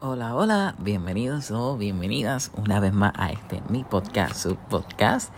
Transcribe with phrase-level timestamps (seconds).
[0.00, 5.32] Hola, hola, bienvenidos o bienvenidas una vez más a este mi podcast, su podcast.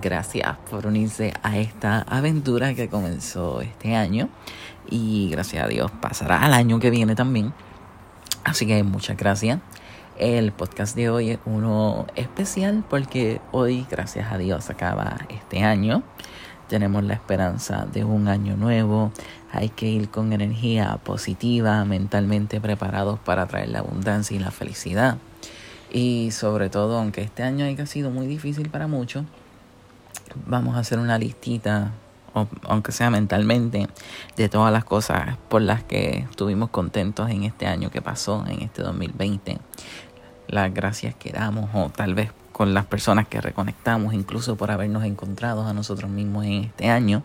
[0.00, 4.30] Gracias por unirse a esta aventura que comenzó este año
[4.88, 7.52] y gracias a Dios pasará al año que viene también.
[8.42, 9.60] Así que muchas gracias.
[10.16, 16.02] El podcast de hoy es uno especial porque hoy, gracias a Dios, acaba este año
[16.68, 19.12] tenemos la esperanza de un año nuevo,
[19.52, 25.18] hay que ir con energía positiva, mentalmente preparados para traer la abundancia y la felicidad.
[25.90, 29.24] Y sobre todo, aunque este año haya sido muy difícil para muchos,
[30.46, 31.92] vamos a hacer una listita,
[32.64, 33.88] aunque sea mentalmente,
[34.36, 38.62] de todas las cosas por las que estuvimos contentos en este año que pasó, en
[38.62, 39.58] este 2020.
[40.48, 45.04] Las gracias que damos o tal vez con las personas que reconectamos, incluso por habernos
[45.04, 47.22] encontrado a nosotros mismos en este año.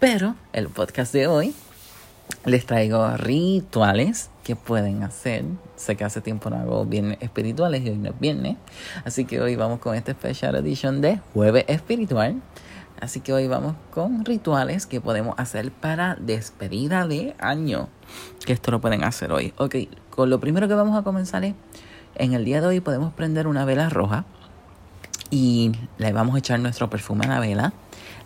[0.00, 1.54] Pero el podcast de hoy
[2.46, 5.44] les traigo rituales que pueden hacer.
[5.76, 8.56] Sé que hace tiempo no hago viernes espirituales y hoy no es viernes.
[9.04, 12.40] Así que hoy vamos con esta special edition de Jueves Espiritual.
[12.98, 17.90] Así que hoy vamos con rituales que podemos hacer para despedida de año.
[18.46, 19.52] Que esto lo pueden hacer hoy.
[19.58, 19.76] Ok,
[20.08, 21.52] con lo primero que vamos a comenzar es,
[22.14, 24.24] en el día de hoy podemos prender una vela roja
[25.30, 27.72] y le vamos a echar nuestro perfume a la vela,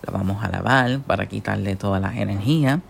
[0.02, 2.80] la vamos a lavar para quitarle todas las energías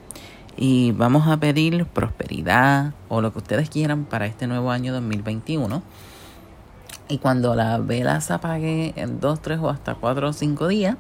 [0.56, 5.82] y vamos a pedir prosperidad o lo que ustedes quieran para este nuevo año 2021.
[7.08, 10.96] Y cuando la vela se apague en 2, 3 o hasta 4 o 5 días,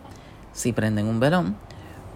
[0.52, 1.56] si prenden un velón,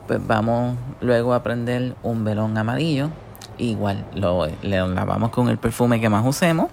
[0.06, 3.10] pues vamos luego a prender un velón amarillo.
[3.58, 6.70] Igual lo lavamos con el perfume que más usemos,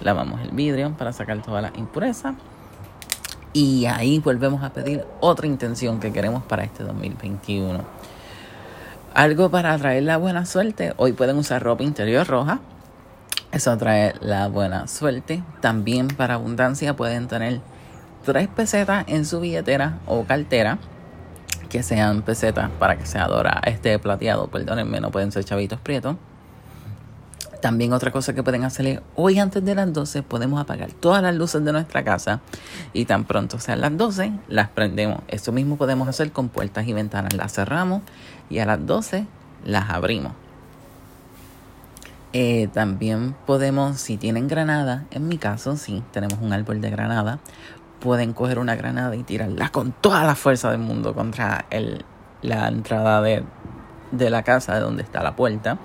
[0.00, 2.34] lavamos el vidrio para sacar todas las impurezas
[3.52, 7.84] y ahí volvemos a pedir otra intención que queremos para este 2021.
[9.14, 10.94] Algo para atraer la buena suerte.
[10.96, 12.60] Hoy pueden usar ropa interior roja.
[13.50, 15.42] Eso trae la buena suerte.
[15.60, 17.60] También para abundancia pueden tener
[18.24, 20.78] tres pesetas en su billetera o cartera.
[21.68, 23.60] Que sean pesetas para que sea dorada.
[23.66, 26.16] Este plateado, perdónenme, no pueden ser chavitos prietos.
[27.62, 31.22] También otra cosa que pueden hacer es, hoy antes de las 12 podemos apagar todas
[31.22, 32.40] las luces de nuestra casa
[32.92, 35.20] y tan pronto sean las 12 las prendemos.
[35.28, 37.34] Eso mismo podemos hacer con puertas y ventanas.
[37.34, 38.02] Las cerramos
[38.50, 39.26] y a las 12
[39.64, 40.32] las abrimos.
[42.32, 47.38] Eh, también podemos, si tienen granada, en mi caso, si tenemos un árbol de granada,
[48.00, 52.04] pueden coger una granada y tirarla con toda la fuerza del mundo contra el,
[52.42, 53.44] la entrada de,
[54.10, 55.78] de la casa de donde está la puerta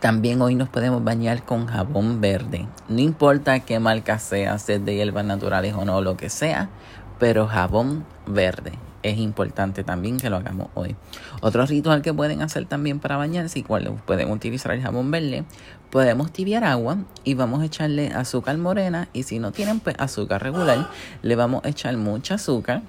[0.00, 2.66] también hoy nos podemos bañar con jabón verde.
[2.88, 6.70] No importa qué marca sea, si de hierbas naturales o no, lo que sea,
[7.18, 8.72] pero jabón verde.
[9.04, 10.96] Es importante también que lo hagamos hoy.
[11.40, 15.44] Otro ritual que pueden hacer también para bañarse, y cual pueden utilizar el jabón verde,
[15.90, 19.08] podemos tibiar agua y vamos a echarle azúcar morena.
[19.12, 20.88] Y si no tienen pues, azúcar regular,
[21.22, 22.82] le vamos a echar mucha azúcar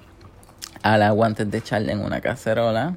[0.82, 2.96] al agua antes de echarle en una cacerola.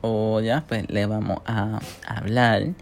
[0.00, 2.74] O ya, pues le vamos a hablar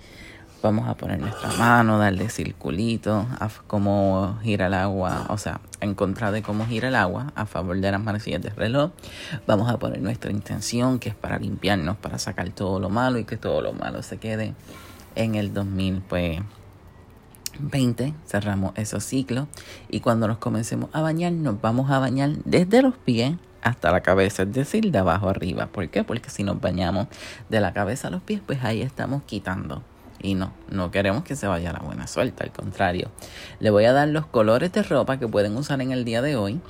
[0.61, 5.95] Vamos a poner nuestra mano, darle circulito a cómo gira el agua, o sea, en
[5.95, 8.91] contra de cómo gira el agua, a favor de las manecillas del reloj.
[9.47, 13.25] Vamos a poner nuestra intención, que es para limpiarnos, para sacar todo lo malo y
[13.25, 14.55] que todo lo malo se quede
[15.15, 16.43] en el 2020.
[17.71, 19.47] Pues, cerramos esos ciclos
[19.89, 24.01] y cuando nos comencemos a bañar, nos vamos a bañar desde los pies hasta la
[24.01, 25.67] cabeza, es decir, de abajo arriba.
[25.67, 26.05] ¿Por qué?
[26.05, 27.09] Porque si nos bañamos
[27.49, 29.83] de la cabeza a los pies, pues ahí estamos quitando
[30.21, 33.11] y no, no queremos que se vaya la buena suelta, al contrario.
[33.61, 36.37] Le voy a dar los colores de ropa que pueden usar en el día de
[36.37, 36.61] hoy.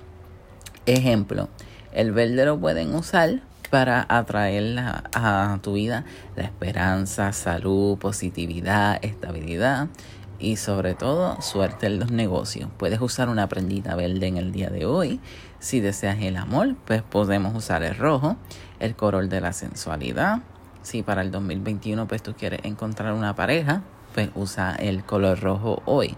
[0.87, 1.49] Ejemplo,
[1.93, 6.05] el verde lo pueden usar para atraer a tu vida
[6.37, 9.89] la esperanza, salud, positividad, estabilidad
[10.39, 12.71] y sobre todo suerte en los negocios.
[12.77, 15.21] Puedes usar una prendita verde en el día de hoy.
[15.59, 18.37] Si deseas el amor, pues podemos usar el rojo,
[18.79, 20.41] el color de la sensualidad,
[20.83, 23.83] si para el 2021 pues tú quieres encontrar una pareja,
[24.15, 26.17] pues usa el color rojo hoy.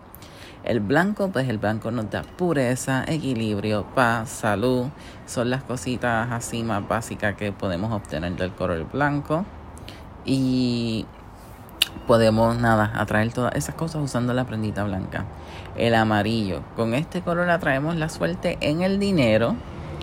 [0.62, 4.88] El blanco, pues el blanco nos da pureza, equilibrio, paz, salud.
[5.26, 9.46] Son las cositas así más básicas que podemos obtener del color blanco.
[10.25, 11.06] Y
[12.11, 15.27] podemos, nada, atraer todas esas cosas usando la prendita blanca.
[15.77, 16.61] El amarillo.
[16.75, 19.55] Con este color atraemos la suerte en el dinero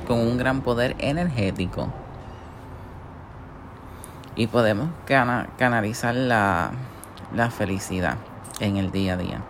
[0.08, 1.90] con un gran poder energético
[4.38, 6.72] y podemos canalizar la,
[7.36, 8.16] la felicidad
[8.62, 9.42] en el día a día.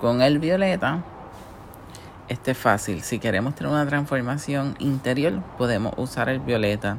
[0.00, 1.02] Con el violeta,
[2.28, 3.02] este es fácil.
[3.02, 6.96] Si queremos tener una transformación interior, podemos usar el violeta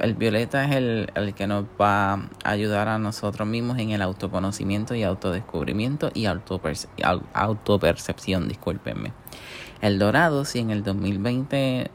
[0.00, 4.02] el violeta es el, el, que nos va a ayudar a nosotros mismos en el
[4.02, 6.88] autoconocimiento y autodescubrimiento y autoperce
[7.32, 9.12] autopercepción, discúlpenme.
[9.80, 11.90] El dorado, si en el 2020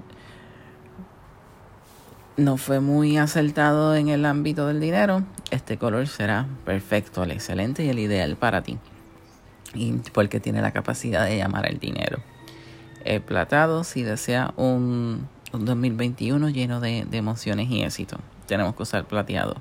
[2.38, 7.84] no fue muy acertado en el ámbito del dinero, este color será perfecto, el excelente
[7.84, 8.78] y el ideal para ti.
[10.14, 12.20] Porque tiene la capacidad de llamar el dinero.
[13.06, 18.18] El platado, si desea un, un 2021 lleno de, emociones y éxito,
[18.48, 19.56] tenemos que usar plateado.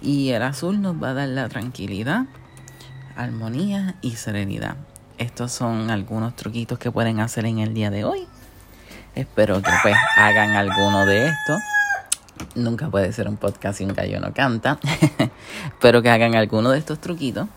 [0.00, 2.26] Y el azul nos va a dar la tranquilidad,
[3.16, 4.76] armonía y serenidad.
[5.18, 8.26] Estos son algunos truquitos que pueden hacer en el día de hoy
[9.14, 11.60] Espero que pues hagan alguno de estos.
[12.56, 14.80] Nunca puede ser un podcast sin gallo no canta.
[15.66, 17.48] Espero que hagan alguno de estos truquitos.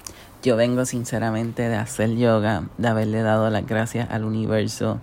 [0.43, 4.99] Yo vengo sinceramente de hacer yoga, de haberle dado las gracias al universo,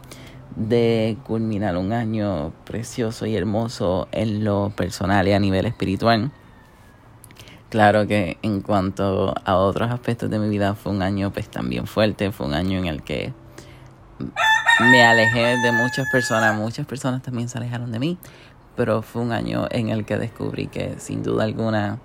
[0.56, 6.30] de culminar un año precioso y hermoso en lo personal y a nivel espiritual.
[7.70, 11.86] Claro que en cuanto a otros aspectos de mi vida fue un año pues también
[11.86, 13.32] fuerte, fue un año en el que
[14.80, 18.18] me alejé de muchas personas, muchas personas también se alejaron de mí,
[18.76, 21.98] pero fue un año en el que descubrí que sin duda alguna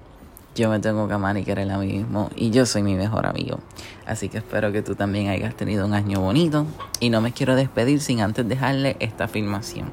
[0.56, 3.26] yo me tengo que amar y querer a mí mismo y yo soy mi mejor
[3.26, 3.60] amigo.
[4.06, 6.66] Así que espero que tú también hayas tenido un año bonito
[7.00, 9.92] y no me quiero despedir sin antes dejarle esta afirmación.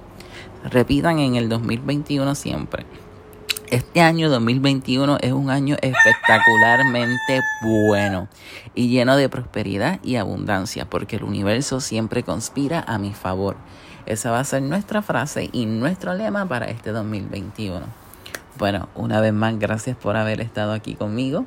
[0.64, 2.86] Repitan en el 2021 siempre.
[3.70, 8.28] Este año 2021 es un año espectacularmente bueno
[8.76, 13.56] y lleno de prosperidad y abundancia porque el universo siempre conspira a mi favor.
[14.06, 18.05] Esa va a ser nuestra frase y nuestro lema para este 2021.
[18.58, 21.44] Bueno, una vez más, gracias por haber estado aquí conmigo.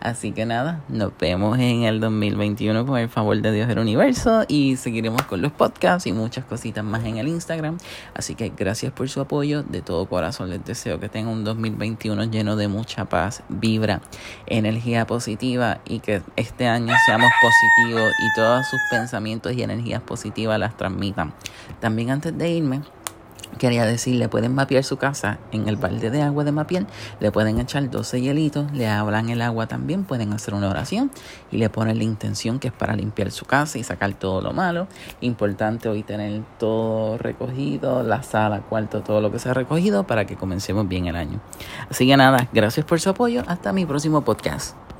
[0.00, 4.44] Así que nada, nos vemos en el 2021 con el favor de Dios del universo
[4.46, 7.78] y seguiremos con los podcasts y muchas cositas más en el Instagram.
[8.14, 9.64] Así que gracias por su apoyo.
[9.64, 14.00] De todo corazón les deseo que tengan un 2021 lleno de mucha paz, vibra,
[14.46, 20.60] energía positiva y que este año seamos positivos y todos sus pensamientos y energías positivas
[20.60, 21.34] las transmitan.
[21.80, 22.82] También antes de irme,
[23.58, 26.86] Quería decirle, pueden mapear su casa en el balde de agua de mapiel,
[27.20, 31.10] le pueden echar 12 hielitos, le hablan el agua también, pueden hacer una oración
[31.50, 34.52] y le ponen la intención que es para limpiar su casa y sacar todo lo
[34.52, 34.86] malo.
[35.20, 40.26] Importante hoy tener todo recogido, la sala, cuarto, todo lo que se ha recogido para
[40.26, 41.40] que comencemos bien el año.
[41.90, 44.87] Así que nada, gracias por su apoyo, hasta mi próximo podcast.